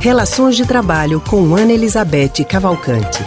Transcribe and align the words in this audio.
Relações 0.00 0.56
de 0.56 0.64
Trabalho 0.64 1.20
com 1.20 1.56
Ana 1.56 1.72
Elizabeth 1.72 2.44
Cavalcante. 2.48 3.18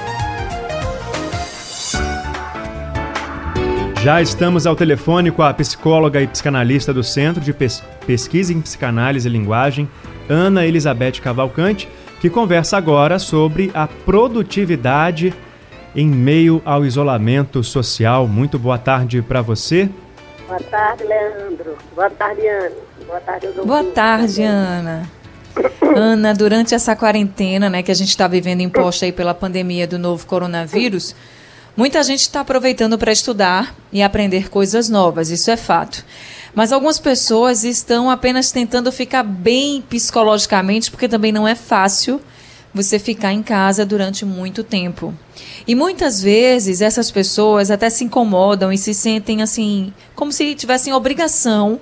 Já 4.01 4.21
estamos 4.21 4.65
ao 4.65 4.73
telefone 4.73 5.31
com 5.31 5.43
a 5.43 5.53
psicóloga 5.53 6.21
e 6.21 6.27
psicanalista 6.27 6.93
do 6.93 7.03
Centro 7.03 7.41
de 7.41 7.53
Pesquisa 8.07 8.53
em 8.53 8.61
Psicanálise 8.61 9.27
e 9.27 9.31
Linguagem, 9.31 9.89
Ana 10.29 10.65
Elizabeth 10.65 11.19
Cavalcante, 11.21 11.89
que 12.21 12.29
conversa 12.29 12.77
agora 12.77 13.19
sobre 13.19 13.69
a 13.73 13.85
produtividade 13.85 15.33
em 15.93 16.07
meio 16.07 16.61
ao 16.63 16.85
isolamento 16.85 17.61
social. 17.65 18.25
Muito 18.27 18.57
boa 18.57 18.77
tarde 18.77 19.21
para 19.21 19.41
você. 19.41 19.89
Boa 20.47 20.59
tarde, 20.61 21.03
Leandro. 21.03 21.77
Boa 21.93 22.09
tarde, 22.09 22.47
Ana. 22.47 22.75
Boa 23.05 23.19
tarde, 23.19 23.47
Boa 23.65 23.83
tarde, 23.83 24.43
Ana. 24.43 25.20
Ana, 25.95 26.33
durante 26.33 26.73
essa 26.73 26.95
quarentena, 26.95 27.69
né, 27.69 27.83
que 27.83 27.91
a 27.91 27.95
gente 27.95 28.09
está 28.09 28.27
vivendo 28.27 28.61
imposta 28.61 29.05
aí 29.05 29.11
pela 29.11 29.33
pandemia 29.33 29.85
do 29.87 29.99
novo 29.99 30.25
coronavírus, 30.25 31.15
muita 31.75 32.01
gente 32.03 32.21
está 32.21 32.41
aproveitando 32.41 32.97
para 32.97 33.11
estudar 33.11 33.75
e 33.91 34.01
aprender 34.01 34.49
coisas 34.49 34.89
novas, 34.89 35.29
isso 35.29 35.51
é 35.51 35.57
fato. 35.57 36.05
Mas 36.53 36.71
algumas 36.71 36.99
pessoas 36.99 37.63
estão 37.63 38.09
apenas 38.09 38.51
tentando 38.51 38.91
ficar 38.91 39.23
bem 39.23 39.81
psicologicamente, 39.81 40.91
porque 40.91 41.07
também 41.07 41.31
não 41.31 41.47
é 41.47 41.55
fácil 41.55 42.21
você 42.73 42.97
ficar 42.97 43.33
em 43.33 43.43
casa 43.43 43.85
durante 43.85 44.25
muito 44.25 44.63
tempo. 44.63 45.13
E 45.67 45.75
muitas 45.75 46.21
vezes 46.21 46.81
essas 46.81 47.11
pessoas 47.11 47.69
até 47.69 47.89
se 47.89 48.03
incomodam 48.03 48.71
e 48.71 48.77
se 48.77 48.93
sentem 48.93 49.41
assim, 49.41 49.93
como 50.15 50.31
se 50.31 50.55
tivessem 50.55 50.93
obrigação 50.93 51.79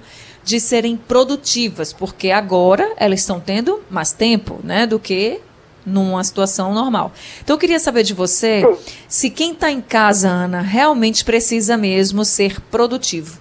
de 0.50 0.60
serem 0.60 0.98
produtivas, 0.98 1.94
porque 1.94 2.32
agora 2.32 2.92
elas 2.98 3.20
estão 3.20 3.40
tendo 3.40 3.84
mais 3.88 4.12
tempo, 4.12 4.60
né, 4.64 4.88
do 4.88 5.00
que 5.00 5.40
numa 5.86 6.24
situação 6.24 6.74
normal. 6.74 7.12
Então 7.44 7.56
eu 7.56 7.60
queria 7.60 7.80
saber 7.80 8.02
de 8.02 8.16
você 8.16 8.64
se 9.08 9.30
quem 9.30 9.52
está 9.52 9.70
em 9.70 9.80
casa, 9.80 10.28
Ana, 10.28 10.62
realmente 10.62 11.24
precisa 11.24 11.78
mesmo 11.78 12.26
ser 12.26 12.60
produtivo. 12.62 13.40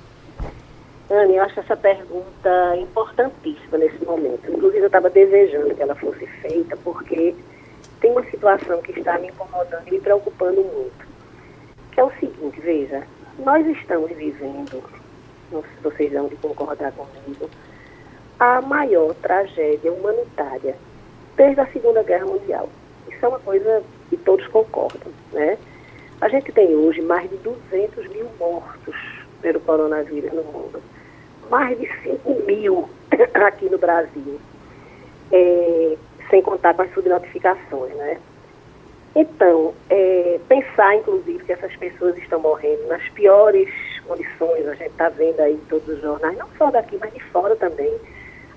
Ana, 1.09 1.33
eu 1.33 1.43
acho 1.45 1.59
essa 1.59 1.75
pergunta 1.75 2.77
importantíssima 2.77 3.79
nesse 3.79 4.05
momento. 4.05 4.43
Inclusive, 4.47 4.81
eu 4.81 4.87
estava 4.87 5.09
desejando 5.09 5.75
que 5.75 5.81
ela 5.81 5.95
fosse 5.95 6.27
feita, 6.43 6.77
porque 6.85 7.35
tem 8.03 8.13
uma 8.13 8.25
situação 8.25 8.83
que 8.83 8.93
está 8.99 9.19
me 9.19 9.29
incomodando 9.29 9.89
e 9.89 9.93
me 9.93 10.01
preocupando 10.01 10.63
muito. 10.63 11.09
Que 11.93 12.01
é 12.01 12.05
o 12.05 12.13
seguinte, 12.21 12.61
veja, 12.61 13.03
nós 13.39 13.67
estamos 13.67 14.11
vivendo 14.11 14.83
vocês 15.83 16.13
vão 16.13 16.29
concordar 16.41 16.93
comigo, 16.93 17.49
a 18.39 18.61
maior 18.61 19.15
tragédia 19.15 19.93
humanitária 19.93 20.77
desde 21.37 21.61
a 21.61 21.67
Segunda 21.67 22.03
Guerra 22.03 22.27
Mundial. 22.27 22.69
Isso 23.09 23.25
é 23.25 23.29
uma 23.29 23.41
coisa 23.41 23.83
que 24.09 24.17
todos 24.17 24.47
concordam, 24.49 25.13
né? 25.33 25.59
A 26.21 26.29
gente 26.29 26.51
tem 26.53 26.75
hoje 26.75 27.01
mais 27.01 27.29
de 27.31 27.37
200 27.37 28.09
mil 28.09 28.27
mortos 28.39 28.97
pelo 29.41 29.61
coronavírus 29.61 30.33
no 30.33 30.43
mundo, 30.43 30.83
mais 31.49 31.79
de 31.79 31.89
5 32.03 32.43
mil 32.45 32.89
aqui 33.35 33.69
no 33.69 33.79
Brasil, 33.79 34.41
é, 35.33 35.97
sem 36.29 36.43
contar 36.43 36.75
com 36.75 36.83
as 36.83 36.93
subnotificações, 36.93 37.95
né? 37.95 38.19
Então, 39.15 39.75
é, 39.89 40.39
pensar, 40.49 40.97
inclusive, 40.97 41.43
que 41.45 41.53
essas 41.53 41.75
pessoas 41.77 42.17
estão 42.19 42.41
morrendo 42.41 42.87
nas 42.89 43.09
piores 43.11 43.69
condições, 44.09 44.67
a 44.67 44.75
gente 44.75 44.91
está 44.91 45.09
vendo 45.11 45.39
aí 45.41 45.55
em 45.55 45.65
todos 45.69 45.87
os 45.87 46.01
jornais, 46.01 46.37
não 46.37 46.49
só 46.59 46.71
daqui, 46.71 46.97
mas 46.99 47.13
de 47.13 47.21
fora 47.25 47.55
também, 47.57 47.95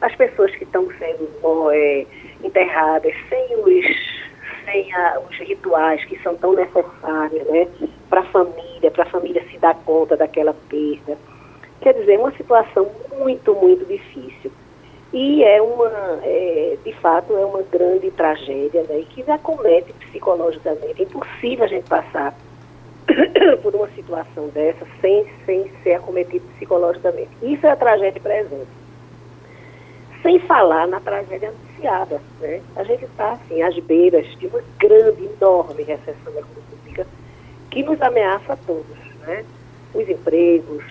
as 0.02 0.16
pessoas 0.16 0.56
que 0.56 0.64
estão 0.64 0.88
sendo 0.98 1.72
é, 1.72 2.06
enterradas 2.44 3.14
sem 3.30 3.56
os 3.58 4.22
sem 4.66 4.94
a, 4.94 5.20
os 5.20 5.38
rituais 5.38 6.04
que 6.06 6.18
são 6.22 6.36
tão 6.38 6.54
necessários 6.54 7.48
né, 7.48 7.68
para 8.10 8.22
a 8.22 8.26
família, 8.26 8.92
para 8.92 9.04
a 9.04 9.10
família 9.10 9.44
se 9.50 9.58
dar 9.58 9.76
conta 9.84 10.16
daquela 10.16 10.54
perda. 10.70 11.18
Quer 11.82 11.94
dizer, 11.94 12.14
é 12.14 12.20
uma 12.20 12.32
situação 12.34 12.90
muito, 13.18 13.56
muito 13.56 13.86
difícil. 13.86 14.52
E 15.14 15.44
é 15.44 15.62
uma, 15.62 16.20
é, 16.24 16.78
de 16.86 16.94
fato, 16.94 17.36
é 17.36 17.46
uma 17.46 17.64
grande 17.64 18.12
tragédia 18.12 18.84
né, 18.84 19.04
que 19.10 19.30
acomete 19.30 19.92
psicologicamente. 19.94 21.02
É 21.02 21.04
impossível 21.04 21.66
a 21.66 21.68
gente 21.68 21.90
passar 21.90 22.36
por 23.62 23.76
uma 23.76 23.88
situação 23.90 24.48
dessa 24.50 24.86
sem, 25.00 25.26
sem 25.46 25.72
ser 25.84 25.94
acometido 25.94 26.46
psicologicamente. 26.56 27.30
Isso 27.42 27.66
é 27.66 27.72
a 27.72 27.76
tragédia 27.76 28.22
presente. 28.22 28.68
Sem 30.22 30.40
falar 30.40 30.88
na 30.88 31.00
tragédia 31.00 31.50
anunciada. 31.50 32.22
Né? 32.40 32.62
A 32.76 32.84
gente 32.84 33.06
está, 33.06 33.34
assim, 33.34 33.62
às 33.62 33.78
beiras 33.80 34.28
de 34.38 34.48
uma 34.48 34.62
grande, 34.80 35.30
enorme 35.40 35.84
recessão 35.84 36.34
econômica 36.34 37.08
que 37.70 37.84
nos 37.84 38.02
ameaça 38.02 38.54
a 38.54 38.58
todos. 38.58 38.98
Né? 39.22 39.44
Os 39.94 40.08
empregos, 40.08 40.84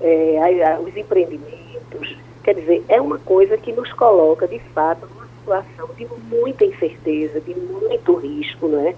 é, 0.00 0.78
os 0.80 0.96
empreendimentos. 0.96 2.16
Quer 2.42 2.54
dizer, 2.54 2.84
é 2.88 3.00
uma 3.00 3.18
coisa 3.18 3.58
que 3.58 3.70
nos 3.72 3.92
coloca, 3.92 4.48
de 4.48 4.58
fato, 4.74 5.06
numa 5.06 5.26
situação 5.26 5.90
de 5.94 6.06
muita 6.34 6.64
incerteza, 6.64 7.38
de 7.40 7.54
muito 7.54 8.14
risco, 8.14 8.66
não 8.66 8.86
é? 8.86 8.94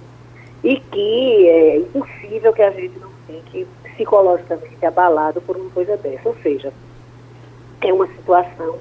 E 0.65 0.79
que 0.79 1.49
é 1.49 1.77
impossível 1.79 2.53
que 2.53 2.63
a 2.63 2.71
gente 2.71 2.99
não 2.99 3.11
fique 3.27 3.67
psicologicamente 3.83 4.85
abalado 4.85 5.41
por 5.41 5.57
uma 5.57 5.71
coisa 5.71 5.97
dessa. 5.97 6.29
Ou 6.29 6.37
seja, 6.43 6.73
é 7.81 7.93
uma 7.93 8.07
situação 8.07 8.79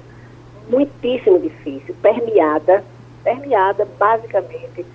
muitíssimo 0.68 1.40
difícil, 1.40 1.94
permeada, 2.00 2.84
permeada 3.24 3.86
basicamente 3.98 4.86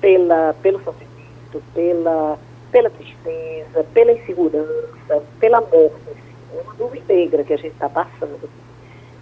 pela, 0.00 0.54
pelo 0.62 0.82
sofrimento, 0.84 1.62
pela, 1.72 2.38
pela 2.70 2.90
tristeza, 2.90 3.84
pela 3.94 4.12
insegurança, 4.12 5.22
pela 5.40 5.60
morte. 5.60 6.24
É 6.54 6.60
uma 6.60 6.74
nuvem 6.74 7.02
negra 7.08 7.42
que 7.42 7.54
a 7.54 7.56
gente 7.56 7.72
está 7.72 7.88
passando. 7.88 8.48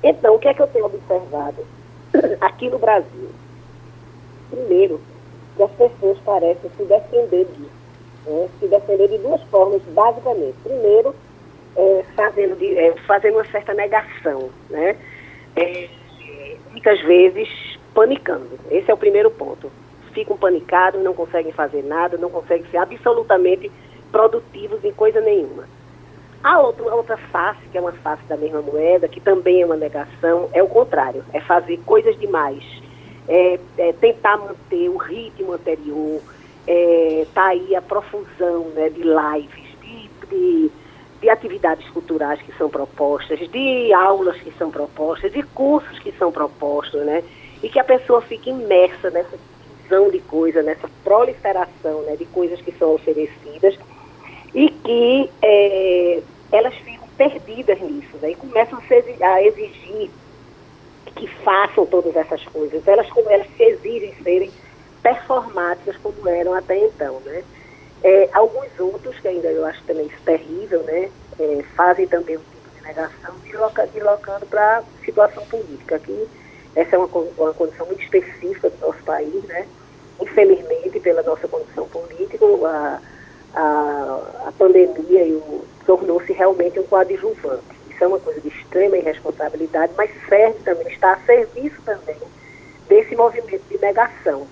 Então, 0.02 0.34
o 0.34 0.38
que 0.38 0.48
é 0.48 0.54
que 0.54 0.60
eu 0.60 0.66
tenho 0.66 0.86
observado 0.86 1.64
aqui 2.40 2.68
no 2.68 2.78
Brasil? 2.78 3.30
Primeiro, 4.50 5.00
que 5.56 5.62
as 5.62 5.70
pessoas 5.72 6.18
parecem 6.20 6.70
se 6.76 6.84
defender 6.84 7.44
disso. 7.46 7.70
Né? 8.26 8.48
Se 8.60 8.68
defender 8.68 9.08
de 9.08 9.18
duas 9.18 9.42
formas, 9.44 9.82
basicamente. 9.94 10.56
Primeiro, 10.62 11.14
é, 11.76 12.04
fazendo, 12.14 12.56
de, 12.56 12.78
é, 12.78 12.94
fazendo 13.06 13.34
uma 13.34 13.46
certa 13.46 13.74
negação, 13.74 14.50
né? 14.70 14.96
É, 15.56 15.88
muitas 16.70 17.00
vezes 17.02 17.48
panicando. 17.94 18.58
Esse 18.70 18.90
é 18.90 18.94
o 18.94 18.98
primeiro 18.98 19.30
ponto. 19.30 19.70
Ficam 20.12 20.36
panicados, 20.36 21.02
não 21.02 21.14
conseguem 21.14 21.52
fazer 21.52 21.82
nada, 21.82 22.16
não 22.18 22.30
conseguem 22.30 22.66
ser 22.70 22.78
absolutamente 22.78 23.70
produtivos 24.10 24.84
em 24.84 24.92
coisa 24.92 25.20
nenhuma. 25.20 25.64
A 26.42 26.60
outra, 26.60 26.90
a 26.90 26.94
outra 26.94 27.16
face, 27.16 27.60
que 27.70 27.78
é 27.78 27.80
uma 27.80 27.92
face 27.92 28.22
da 28.24 28.36
mesma 28.36 28.60
moeda, 28.60 29.08
que 29.08 29.20
também 29.20 29.62
é 29.62 29.66
uma 29.66 29.76
negação, 29.76 30.50
é 30.52 30.62
o 30.62 30.68
contrário, 30.68 31.24
é 31.32 31.40
fazer 31.40 31.78
coisas 31.86 32.18
demais, 32.18 32.64
é, 33.28 33.58
é, 33.78 33.92
tentar 33.94 34.36
manter 34.36 34.88
o 34.88 34.96
ritmo 34.96 35.52
anterior, 35.52 36.20
está 36.66 37.54
é, 37.54 37.58
aí 37.58 37.74
a 37.76 37.82
profusão 37.82 38.66
né, 38.74 38.88
de 38.88 39.02
lives, 39.02 39.78
de, 39.80 40.10
de, 40.28 40.70
de, 41.20 41.30
atividades 41.30 41.88
culturais 41.90 42.40
que 42.42 42.52
são 42.56 42.68
propostas, 42.68 43.38
de 43.50 43.92
aulas 43.92 44.36
que 44.36 44.52
são 44.52 44.70
propostas, 44.70 45.32
de 45.32 45.42
cursos 45.42 45.98
que 45.98 46.12
são 46.12 46.30
propostos, 46.30 47.04
né? 47.04 47.22
E 47.62 47.68
que 47.68 47.78
a 47.78 47.84
pessoa 47.84 48.20
fique 48.22 48.50
imersa 48.50 49.10
nessa 49.10 49.36
visão 49.82 50.10
de 50.10 50.18
coisas, 50.20 50.64
nessa 50.64 50.88
proliferação 51.04 52.02
né, 52.02 52.16
de 52.16 52.24
coisas 52.26 52.60
que 52.60 52.72
são 52.72 52.94
oferecidas 52.94 53.78
e 54.54 54.68
que 54.68 55.30
é, 55.42 56.22
elas 56.50 56.74
ficam 56.74 57.08
perdidas 57.16 57.80
nisso, 57.80 58.16
né? 58.20 58.32
E 58.32 58.34
começam 58.34 58.78
a 59.20 59.42
exigir 59.42 60.10
que 61.22 61.28
façam 61.44 61.86
todas 61.86 62.16
essas 62.16 62.42
coisas. 62.46 62.86
Elas, 62.86 63.06
elas 63.28 63.46
se 63.56 63.62
exigem 63.62 64.12
serem 64.24 64.50
performáticas 65.00 65.96
como 65.98 66.28
eram 66.28 66.52
até 66.52 66.76
então, 66.76 67.20
né? 67.20 67.44
É, 68.02 68.28
alguns 68.32 68.68
outros, 68.80 69.16
que 69.20 69.28
ainda 69.28 69.46
eu 69.46 69.64
acho 69.64 69.80
também 69.84 70.06
isso 70.06 70.20
terrível, 70.24 70.82
né? 70.82 71.08
É, 71.38 71.62
fazem 71.76 72.08
também 72.08 72.36
um 72.36 72.40
tipo 72.40 72.76
de 72.76 72.82
negação, 72.82 73.34
deslocando 73.92 74.46
para 74.46 74.78
a 74.78 75.04
situação 75.04 75.44
política. 75.46 75.94
Aqui, 75.94 76.26
essa 76.74 76.96
é 76.96 76.98
uma, 76.98 77.06
uma 77.38 77.54
condição 77.54 77.86
muito 77.86 78.02
específica 78.02 78.68
do 78.70 78.80
nosso 78.84 79.02
país, 79.04 79.44
né? 79.44 79.68
Infelizmente, 80.20 80.98
pela 80.98 81.22
nossa 81.22 81.46
condição 81.46 81.86
política, 81.88 82.44
a, 82.66 83.00
a, 83.54 84.48
a 84.48 84.52
pandemia 84.58 85.40
tornou-se 85.86 86.32
realmente 86.32 86.80
um 86.80 86.84
coadjuvante 86.84 87.71
é 88.02 88.06
uma 88.06 88.18
coisa 88.18 88.40
de 88.40 88.48
extrema 88.48 88.96
irresponsabilidade, 88.96 89.92
mas 89.96 90.10
serve 90.28 90.58
também, 90.64 90.88
está 90.88 91.12
a 91.12 91.20
serviço 91.20 91.80
também 91.82 92.16
desse 92.88 93.14
movimento 93.14 93.62
de 93.68 93.78
negação. 93.78 94.46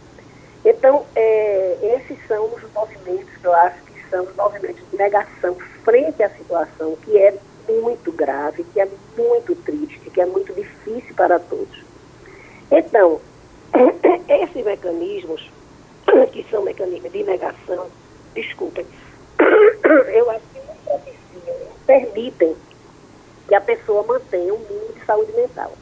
Então, 0.65 1.05
é, 1.15 1.77
esses 1.97 2.19
são 2.27 2.47
os 2.47 2.63
movimentos 2.73 3.35
que 3.37 3.45
eu 3.47 3.55
acho 3.55 3.83
que 3.85 4.11
são 4.11 4.25
os 4.25 4.37
movimentos 4.37 4.83
de 4.91 4.97
negação 4.97 5.57
frente 5.85 6.23
à 6.23 6.31
situação 6.31 6.97
que 7.03 7.17
é 7.17 7.35
muito 7.69 8.13
grave, 8.13 8.65
que 8.65 8.81
é 8.81 8.89
muito 9.17 9.55
triste, 9.57 10.11
que 10.11 10.21
é 10.21 10.27
muito 10.27 10.53
difícil 10.53 11.15
para 11.15 11.39
todos. 11.39 11.85
Então, 12.71 13.21
esses 14.29 14.65
mecanismos, 14.65 15.51
que 16.33 16.47
são 16.51 16.63
mecanismos 16.63 17.13
de 17.13 17.23
negação, 17.25 17.87
desculpem, 18.35 18.87
eu 20.15 20.31
acho 20.31 20.45
que 20.53 20.61
não 20.87 21.01
permitem 21.87 22.57
que 23.49 23.55
a 23.55 23.61
pessoa 23.61 24.03
mantenha 24.05 24.55
um 24.55 24.59
mínimo 24.59 24.93
de 24.93 25.05
saúde 25.05 25.33
mental. 25.33 25.73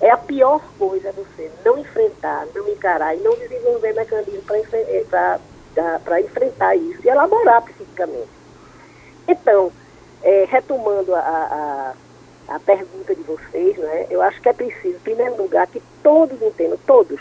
É 0.00 0.10
a 0.10 0.16
pior 0.16 0.62
coisa 0.78 1.12
você 1.12 1.50
não 1.64 1.78
enfrentar, 1.78 2.46
não 2.54 2.68
encarar 2.68 3.16
e 3.16 3.20
não 3.20 3.34
desenvolver 3.36 3.92
mecanismos 3.94 4.44
para 4.44 5.40
eh, 6.18 6.20
enfrentar 6.20 6.76
isso 6.76 7.00
e 7.04 7.08
elaborar 7.08 7.62
psiquicamente. 7.62 8.28
Então, 9.26 9.72
é, 10.22 10.46
retomando 10.48 11.14
a, 11.14 11.18
a, 11.18 12.54
a, 12.54 12.60
pergunta 12.60 13.14
de 13.14 13.22
vocês, 13.22 13.76
né, 13.76 14.06
eu 14.08 14.22
acho 14.22 14.40
que 14.40 14.48
é 14.48 14.52
preciso, 14.52 14.96
em 14.96 15.00
primeiro 15.00 15.36
lugar, 15.36 15.66
que 15.66 15.82
todos 16.02 16.40
entendam, 16.40 16.78
todos, 16.86 17.20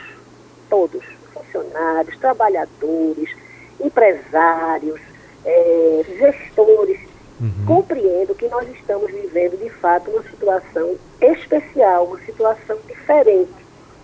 todos, 0.69 1.04
funcionários, 1.33 2.18
trabalhadores, 2.19 3.36
empresários, 3.80 5.00
é, 5.45 6.06
gestores, 6.18 7.00
uhum. 7.39 7.66
compreendam 7.66 8.36
que 8.36 8.48
nós 8.48 8.68
estamos 8.69 9.12
vivendo, 9.12 9.57
de 9.57 9.69
fato, 9.69 10.10
uma 10.12 10.24
situação 10.24 10.95
especial, 11.22 12.06
uma 12.06 12.19
situação 12.19 12.78
diferente, 12.88 13.54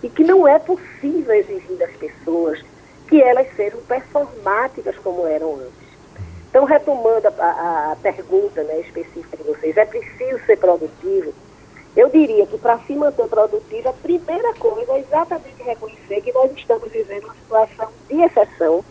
e 0.02 0.08
que 0.08 0.24
não 0.24 0.46
é 0.46 0.58
possível 0.58 1.34
exigir 1.34 1.76
das 1.78 1.92
pessoas 1.96 2.62
que 3.08 3.22
elas 3.22 3.46
sejam 3.54 3.80
performáticas 3.82 4.96
como 4.98 5.26
eram 5.26 5.54
antes. 5.54 5.84
Então, 6.48 6.64
retomando 6.64 7.26
a, 7.26 7.44
a, 7.44 7.92
a 7.92 7.96
pergunta 7.96 8.62
né, 8.62 8.80
específica 8.80 9.36
de 9.36 9.42
vocês, 9.42 9.76
é 9.76 9.84
preciso 9.84 10.38
ser 10.46 10.56
produtivo? 10.56 11.34
Eu 11.96 12.08
diria 12.08 12.46
que 12.46 12.58
para 12.58 12.78
se 12.80 12.94
manter 12.94 13.26
produtivo, 13.26 13.88
a 13.88 13.92
primeira 13.92 14.52
coisa 14.54 14.92
é 14.92 15.00
exatamente 15.00 15.62
reconhecer 15.62 16.20
que 16.22 16.32
nós 16.32 16.52
estamos 16.52 16.90
vivendo 16.90 17.24
uma 17.24 17.34
situação 17.34 17.88
de 18.08 18.20
exceção, 18.20 18.84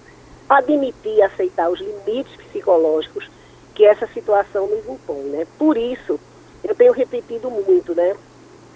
admitir 0.50 1.16
e 1.16 1.22
aceitar 1.22 1.70
os 1.70 1.80
limites 1.80 2.36
psicológicos 2.48 3.30
que 3.74 3.86
essa 3.86 4.08
situação 4.08 4.68
nos 4.68 4.88
impõe. 4.88 5.24
Né? 5.24 5.48
Por 5.58 5.78
isso, 5.78 6.20
eu 6.64 6.76
tenho 6.76 6.94
repetido 6.94 7.50
muito, 7.50 7.94
né? 7.94 8.16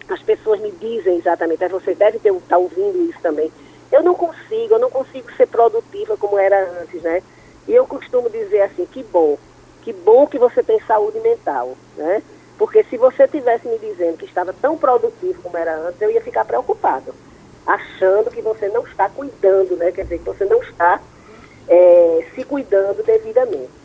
As 0.09 0.21
pessoas 0.21 0.59
me 0.59 0.71
dizem 0.71 1.17
exatamente, 1.17 1.67
você 1.67 1.93
deve 1.93 2.17
estar 2.17 2.33
tá 2.47 2.57
ouvindo 2.57 3.09
isso 3.09 3.19
também. 3.21 3.51
Eu 3.91 4.03
não 4.03 4.15
consigo, 4.15 4.73
eu 4.73 4.79
não 4.79 4.89
consigo 4.89 5.31
ser 5.33 5.47
produtiva 5.47 6.17
como 6.17 6.37
era 6.37 6.69
antes, 6.81 7.01
né? 7.01 7.21
E 7.67 7.73
eu 7.73 7.85
costumo 7.85 8.29
dizer 8.29 8.61
assim, 8.61 8.85
que 8.85 9.03
bom, 9.03 9.37
que 9.81 9.91
bom 9.93 10.25
que 10.27 10.37
você 10.37 10.63
tem 10.63 10.79
saúde 10.81 11.19
mental, 11.19 11.75
né? 11.95 12.21
Porque 12.57 12.83
se 12.85 12.97
você 12.97 13.27
tivesse 13.27 13.67
me 13.67 13.77
dizendo 13.77 14.17
que 14.17 14.25
estava 14.25 14.53
tão 14.53 14.77
produtivo 14.77 15.41
como 15.41 15.57
era 15.57 15.77
antes, 15.77 16.01
eu 16.01 16.11
ia 16.11 16.21
ficar 16.21 16.43
preocupado, 16.43 17.13
achando 17.65 18.31
que 18.31 18.41
você 18.41 18.67
não 18.69 18.83
está 18.85 19.09
cuidando, 19.09 19.75
né? 19.75 19.91
Quer 19.91 20.03
dizer, 20.03 20.19
que 20.19 20.25
você 20.25 20.45
não 20.45 20.61
está 20.63 21.01
é, 21.67 22.25
se 22.33 22.43
cuidando 22.43 23.03
devidamente. 23.03 23.76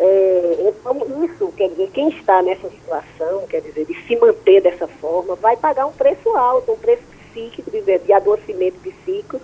É, 0.00 0.56
então, 0.68 1.24
isso, 1.24 1.52
quer 1.56 1.68
dizer, 1.70 1.90
quem 1.90 2.08
está 2.10 2.40
nessa 2.40 2.70
situação, 2.70 3.46
quer 3.48 3.60
dizer, 3.60 3.84
de 3.84 3.94
se 4.06 4.16
manter 4.16 4.60
dessa 4.62 4.86
forma, 4.86 5.34
vai 5.34 5.56
pagar 5.56 5.86
um 5.86 5.92
preço 5.92 6.28
alto, 6.36 6.72
um 6.72 6.78
preço 6.78 7.02
psíquico, 7.32 7.68
de, 7.70 7.98
de 7.98 8.12
adoecimento 8.12 8.78
psíquico 8.78 9.40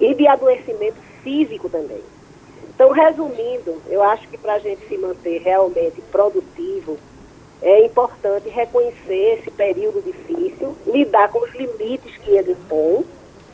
e 0.00 0.12
de 0.14 0.26
adoecimento 0.26 0.96
físico 1.22 1.68
também. 1.68 2.02
Então, 2.74 2.90
resumindo, 2.90 3.80
eu 3.88 4.02
acho 4.02 4.26
que 4.28 4.36
para 4.36 4.54
a 4.54 4.58
gente 4.58 4.88
se 4.88 4.98
manter 4.98 5.40
realmente 5.40 6.00
produtivo, 6.10 6.98
é 7.62 7.86
importante 7.86 8.48
reconhecer 8.48 9.38
esse 9.38 9.50
período 9.52 10.02
difícil, 10.02 10.76
lidar 10.84 11.30
com 11.30 11.38
os 11.44 11.54
limites 11.54 12.16
que 12.18 12.32
ele 12.32 12.52
impõe, 12.52 13.06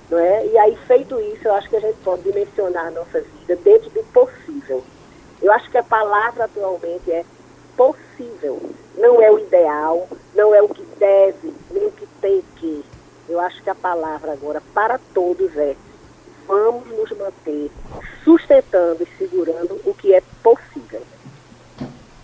não 0.08 0.18
é? 0.18 0.46
e 0.46 0.56
aí, 0.56 0.74
feito 0.86 1.20
isso, 1.20 1.46
eu 1.46 1.52
acho 1.52 1.68
que 1.68 1.76
a 1.76 1.80
gente 1.80 1.98
pode 1.98 2.22
dimensionar 2.22 2.86
a 2.86 2.90
nossa 2.90 3.20
vida 3.20 3.56
dentro 3.56 3.90
do 3.90 4.02
possível. 4.04 4.82
Eu 5.40 5.52
acho 5.52 5.70
que 5.70 5.78
a 5.78 5.82
palavra 5.82 6.44
atualmente 6.44 7.10
é 7.10 7.24
possível, 7.76 8.70
não 8.96 9.22
é 9.22 9.30
o 9.30 9.38
ideal, 9.38 10.08
não 10.34 10.54
é 10.54 10.60
o 10.60 10.68
que 10.68 10.84
deve, 10.98 11.54
nem 11.70 11.86
o 11.86 11.92
que 11.92 12.06
tem 12.20 12.42
que. 12.56 12.84
Eu 13.28 13.40
acho 13.40 13.62
que 13.62 13.70
a 13.70 13.74
palavra 13.74 14.32
agora 14.32 14.62
para 14.74 14.98
todos 15.14 15.56
é 15.56 15.76
vamos 16.46 16.88
nos 16.88 17.10
manter 17.16 17.70
sustentando 18.24 19.02
e 19.02 19.18
segurando 19.18 19.80
o 19.84 19.94
que 19.94 20.14
é 20.14 20.22
possível. 20.42 21.02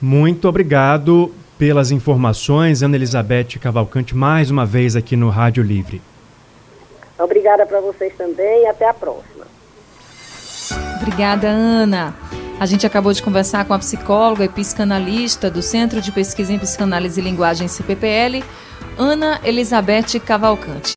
Muito 0.01 0.49
obrigado 0.49 1.33
pelas 1.59 1.91
informações, 1.91 2.83
Ana 2.83 2.97
Elizabeth 2.97 3.59
Cavalcante, 3.61 4.17
mais 4.17 4.51
uma 4.51 4.67
vez 4.67 4.97
aqui 4.97 5.15
no 5.15 5.29
Rádio 5.29 5.63
Livre. 5.63 6.03
Obrigada 7.19 7.65
para 7.65 7.81
vocês 7.81 8.13
também 8.17 8.63
e 8.63 8.67
até 8.67 8.89
a 8.89 8.95
próxima. 8.95 9.47
Obrigada, 11.01 11.49
Ana. 11.49 12.15
A 12.59 12.67
gente 12.67 12.87
acabou 12.87 13.13
de 13.13 13.23
conversar 13.23 13.65
com 13.65 13.75
a 13.75 13.79
psicóloga 13.79 14.45
e 14.45 14.49
psicanalista 14.49 15.51
do 15.51 15.61
Centro 15.61 16.01
de 16.01 16.13
Pesquisa 16.13 16.53
em 16.53 16.59
Psicanálise 16.59 17.21
e 17.21 17.25
Linguagem 17.25 17.67
CPPL, 17.67 18.45
Ana 18.97 19.41
Elizabeth 19.43 20.21
Cavalcante. 20.25 20.93